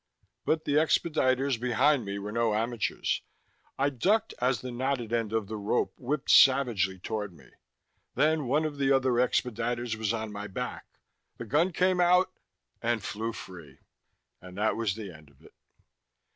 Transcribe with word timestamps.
But 0.45 0.65
the 0.65 0.77
expediters 0.77 1.59
behind 1.59 2.05
me 2.05 2.17
were 2.17 2.31
no 2.31 2.55
amateurs. 2.55 3.21
I 3.77 3.91
ducked 3.91 4.33
as 4.41 4.61
the 4.61 4.71
knotted 4.71 5.13
end 5.13 5.31
of 5.31 5.45
the 5.47 5.57
rope 5.57 5.93
whipped 5.99 6.31
savagely 6.31 6.97
toward 6.97 7.33
me. 7.33 7.51
Then 8.15 8.47
one 8.47 8.65
of 8.65 8.79
the 8.79 8.91
other 8.91 9.11
expediters 9.19 9.95
was 9.95 10.11
on 10.11 10.31
my 10.31 10.47
back; 10.47 10.87
the 11.37 11.45
gun 11.45 11.71
came 11.71 11.99
out, 12.01 12.31
and 12.81 13.03
flew 13.03 13.31
free. 13.31 13.77
And 14.41 14.57
that 14.57 14.75
was 14.75 14.95
the 14.95 15.11
end 15.13 15.29
of 15.29 15.37
that. 15.37 15.53